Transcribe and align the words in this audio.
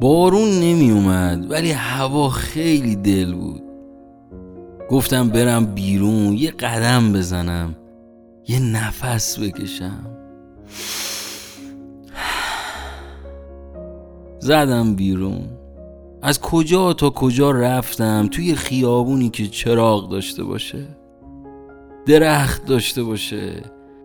بارون 0.00 0.48
نمی 0.48 0.90
اومد 0.90 1.50
ولی 1.50 1.70
هوا 1.70 2.28
خیلی 2.28 2.96
دل 2.96 3.34
بود. 3.34 3.62
گفتم 4.90 5.28
برم 5.28 5.66
بیرون 5.66 6.32
یه 6.32 6.50
قدم 6.50 7.12
بزنم 7.12 7.76
یه 8.48 8.60
نفس 8.60 9.38
بکشم. 9.38 10.06
زدم 14.40 14.94
بیرون. 14.94 15.42
از 16.22 16.40
کجا 16.40 16.92
تا 16.92 17.10
کجا 17.10 17.50
رفتم؟ 17.50 18.28
توی 18.30 18.54
خیابونی 18.54 19.30
که 19.30 19.46
چراغ 19.46 20.10
داشته 20.10 20.44
باشه. 20.44 20.86
درخت 22.06 22.66
داشته 22.66 23.02
باشه. 23.02 23.62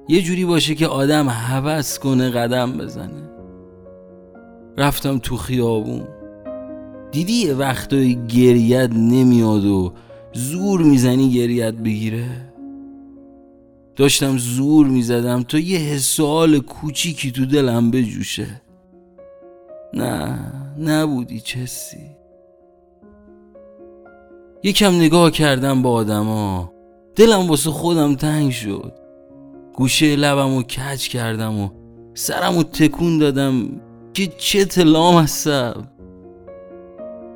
یه 0.07 0.21
جوری 0.21 0.45
باشه 0.45 0.75
که 0.75 0.87
آدم 0.87 1.29
هوس 1.29 1.99
کنه 1.99 2.29
قدم 2.29 2.77
بزنه. 2.77 3.29
رفتم 4.77 5.17
تو 5.17 5.37
خیابون. 5.37 6.07
دیدی 7.11 7.33
یه 7.33 7.53
وقتایی 7.53 8.15
گریت 8.27 8.89
نمیاد 8.93 9.65
و 9.65 9.93
زور 10.33 10.81
می‌زنی 10.81 11.31
گریت 11.31 11.73
بگیره؟ 11.73 12.27
داشتم 13.95 14.37
زور 14.37 14.87
می‌زدم 14.87 15.43
تا 15.43 15.59
یه 15.59 15.79
حسال 15.79 16.59
کوچیکی 16.59 17.31
تو 17.31 17.45
دلم 17.45 17.91
بجوشه. 17.91 18.61
نه 19.95 20.39
نبودی 20.79 21.39
چسی. 21.39 22.15
یکم 24.63 24.95
نگاه 24.95 25.31
کردم 25.31 25.81
با 25.81 25.91
آدما. 25.91 26.71
دلم 27.15 27.49
واسه 27.49 27.69
خودم 27.69 28.15
تنگ 28.15 28.51
شد. 28.51 28.93
گوشه 29.73 30.15
لبم 30.15 30.55
رو 30.55 30.63
کج 30.63 31.07
کردم 31.09 31.59
و 31.59 31.69
سرم 32.13 32.55
رو 32.55 32.63
تکون 32.63 33.17
دادم 33.17 33.81
که 34.13 34.27
چه 34.27 34.65
تلام 34.65 35.15
هستم 35.15 35.87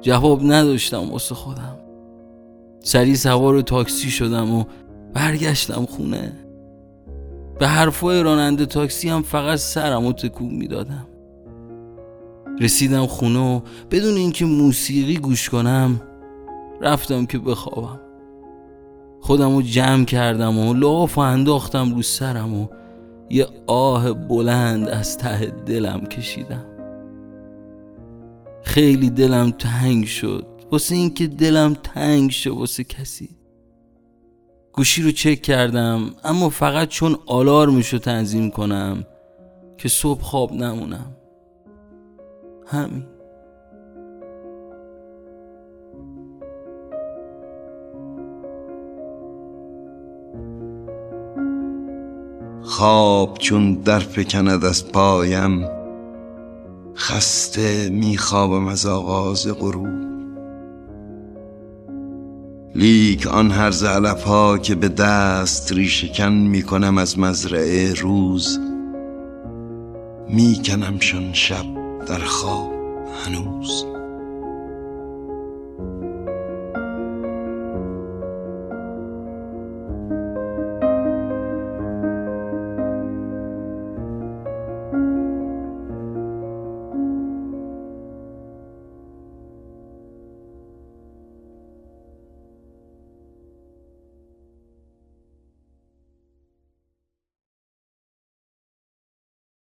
جواب 0.02 0.40
نداشتم 0.44 1.12
واسه 1.12 1.36
خودم. 1.36 1.80
سری 2.80 3.16
سوار 3.16 3.62
تاکسی 3.62 4.10
شدم 4.10 4.54
و 4.54 4.64
برگشتم 5.14 5.86
خونه. 5.86 6.34
به 7.60 7.68
حرفای 7.68 8.24
راننده 8.24 8.66
تاکسی 8.66 9.10
هم 9.10 9.22
فقط 9.22 9.60
سرم 9.60 10.06
و 10.06 10.14
تکون 10.14 10.54
می‌دادم. 10.54 11.08
رسیدم 12.60 13.06
خونه 13.06 13.40
و 13.40 13.62
بدون 13.92 14.16
اینکه 14.16 14.46
موسیقی 14.46 15.18
گوش 15.18 15.50
کنم 15.50 16.02
رفتم 16.82 17.26
که 17.26 17.40
بخوابم. 17.40 18.00
خودم 19.22 19.56
رو 19.56 19.62
جمع 19.62 20.06
کردم 20.06 20.58
و 20.58 20.74
لاف 20.74 21.18
و 21.18 21.22
انداختم 21.22 21.96
رو 21.96 22.02
سرم 22.02 22.54
و 22.54 22.68
یه 23.30 23.48
آه 23.68 24.14
بلند 24.14 24.90
از 24.90 25.18
ته 25.18 25.46
دلم 25.46 26.06
کشیدم. 26.06 26.66
خیلی 28.64 29.10
دلم 29.10 29.52
تنگ 29.52 30.06
شد. 30.06 30.46
واسه 30.72 30.96
اینکه 30.96 31.28
دلم 31.28 31.74
تنگ 31.74 32.30
شد 32.30 32.50
واسه 32.50 32.84
کسی. 32.84 33.30
گوشی 34.74 35.02
رو 35.02 35.12
چک 35.12 35.42
کردم 35.42 36.12
اما 36.24 36.50
فقط 36.50 36.88
چون 36.88 37.18
آلارمشو 37.26 37.98
تنظیم 37.98 38.50
کنم 38.50 39.06
که 39.78 39.90
صبح 39.90 40.22
خواب 40.22 40.54
نمونم. 40.54 41.16
همین. 42.72 43.04
خواب 52.62 53.38
چون 53.38 53.74
در 53.74 54.00
فکند 54.00 54.66
از 54.66 54.92
پایم 54.92 55.68
خسته 56.96 57.90
میخوابم 57.90 58.68
از 58.68 58.86
آغاز 58.86 59.48
غروب. 59.48 60.10
لیک 62.76 63.28
آن 63.28 63.52
هر 63.52 63.72
علف 63.88 64.24
ها 64.24 64.58
که 64.58 64.76
به 64.76 64.90
دست 64.90 65.74
ریشکن 65.74 66.32
می‌کنم 66.32 66.98
از 66.98 67.20
مزرعه 67.20 67.94
روز 67.94 68.60
میکنمشان 70.30 71.34
شب. 71.34 71.79
در 72.10 72.26
خواب 72.26 72.74
هنوز. 73.26 73.86